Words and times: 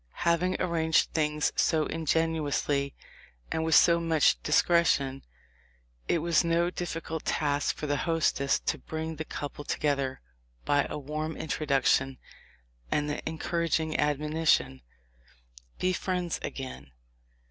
Having 0.25 0.59
arranged 0.59 1.11
things 1.13 1.53
so 1.55 1.85
ingeniously 1.85 2.95
and 3.51 3.63
with 3.63 3.75
so 3.75 3.99
much 3.99 4.41
discretion, 4.41 5.21
it 6.07 6.17
was 6.23 6.43
no 6.43 6.71
difficult 6.71 7.23
task 7.23 7.75
for 7.75 7.85
the 7.85 7.97
hostess 7.97 8.57
to 8.61 8.79
bring 8.79 9.17
the 9.17 9.23
couple 9.23 9.63
together 9.63 10.19
by 10.65 10.87
a 10.89 10.97
warm 10.97 11.33
THE 11.35 11.41
LIFE 11.41 11.51
OF 11.53 11.59
LINCOLN. 11.69 11.77
227 12.17 12.17
introduction 12.17 12.17
and 12.89 13.09
the 13.11 13.29
encouraging 13.29 13.99
admonition, 13.99 14.81
"Be 15.77 15.93
friends 15.93 16.39
again." 16.41 16.93